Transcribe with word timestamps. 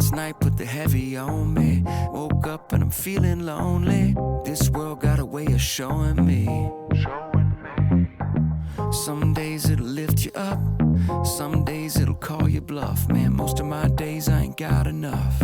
Last 0.00 0.14
night 0.14 0.40
put 0.40 0.56
the 0.56 0.64
heavy 0.64 1.18
on 1.18 1.52
me. 1.52 1.82
Woke 2.10 2.46
up 2.46 2.72
and 2.72 2.82
I'm 2.82 2.90
feeling 2.90 3.44
lonely. 3.44 4.16
This 4.46 4.70
world 4.70 5.02
got 5.02 5.18
a 5.18 5.26
way 5.26 5.44
of 5.44 5.60
showing 5.60 6.24
me. 6.24 6.46
Some 8.92 9.34
days 9.34 9.68
it'll 9.68 9.84
lift 9.84 10.24
you 10.24 10.30
up, 10.34 10.58
some 11.26 11.64
days 11.64 11.98
it'll 11.98 12.14
call 12.14 12.48
you 12.48 12.62
bluff. 12.62 13.10
Man, 13.10 13.36
most 13.36 13.60
of 13.60 13.66
my 13.66 13.88
days 13.88 14.26
I 14.30 14.40
ain't 14.40 14.56
got 14.56 14.86
enough. 14.86 15.38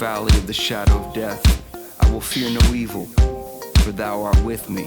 Valley 0.00 0.34
of 0.38 0.46
the 0.46 0.52
shadow 0.54 0.96
of 0.96 1.12
death, 1.12 1.42
I 2.02 2.10
will 2.10 2.22
fear 2.22 2.48
no 2.48 2.72
evil, 2.72 3.04
for 3.84 3.92
thou 3.92 4.22
art 4.22 4.42
with 4.44 4.70
me. 4.70 4.86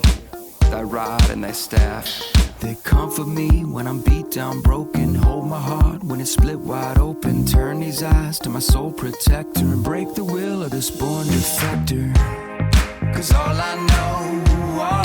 Thy 0.72 0.82
rod 0.82 1.30
and 1.30 1.44
thy 1.44 1.52
staff, 1.52 2.20
they 2.62 2.74
comfort 2.84 3.28
me 3.28 3.64
when 3.64 3.86
I'm 3.86 4.02
beat 4.02 4.32
down, 4.32 4.64
broken. 4.64 5.14
Hold 5.14 5.46
my 5.48 5.62
heart 5.62 6.04
when 6.04 6.20
it's 6.20 6.32
split 6.32 6.58
wide 6.58 6.98
open. 6.98 7.46
Turn 7.46 7.80
these 7.82 8.02
eyes 8.02 8.40
to 8.40 8.50
my 8.50 8.58
soul 8.58 8.92
protector 8.92 9.62
and 9.62 9.84
break 9.84 10.16
the 10.16 10.24
will 10.24 10.64
of 10.64 10.72
this 10.72 10.90
born 10.90 11.28
defector. 11.28 12.12
Cause 13.14 13.32
all 13.34 13.56
I 13.72 13.76
know, 13.90 14.82
all 14.82 15.03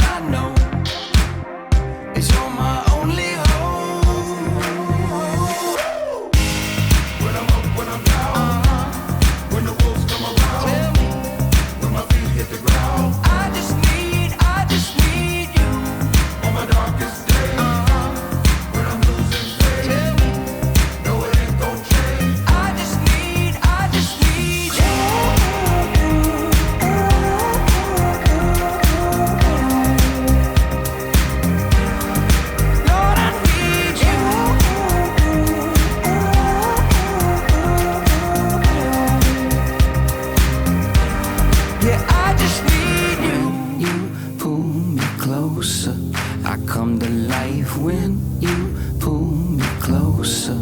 come 46.69 46.99
to 46.99 47.09
life 47.09 47.79
when 47.79 48.21
you 48.41 48.77
pull 49.01 49.25
me 49.25 49.65
closer. 49.81 50.57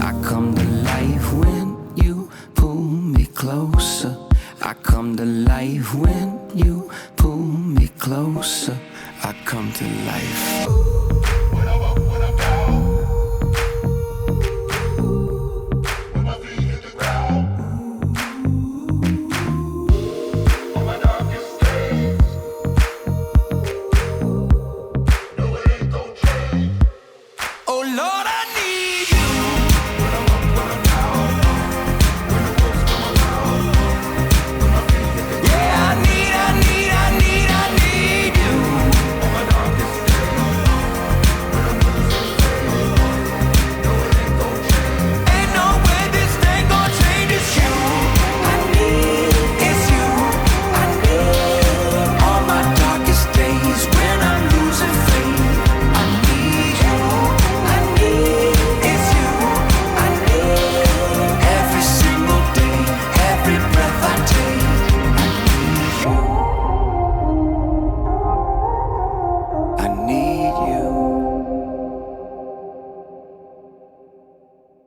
I 0.00 0.10
come 0.24 0.54
to 0.56 0.64
life 0.64 1.32
when 1.34 1.76
you 1.94 2.28
pull 2.56 2.82
me 2.82 3.26
closer. 3.26 4.16
I 4.60 4.74
come 4.74 5.16
to 5.16 5.24
life 5.24 5.94
when 5.94 6.40
you 6.54 6.90
pull 7.16 7.36
me 7.76 7.88
closer. 7.98 8.76
I 9.22 9.34
come 9.44 9.72
to 9.74 9.84
life. 10.10 11.51